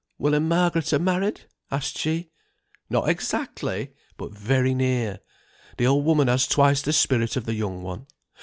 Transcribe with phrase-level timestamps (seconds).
[0.17, 2.31] "Will and Margaret are married?" asked she.
[2.89, 5.19] "Not exactly, but very near.
[5.77, 8.07] The old woman has twice the spirit of the young one.